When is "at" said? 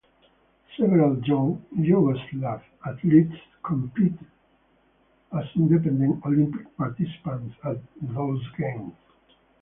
7.63-7.77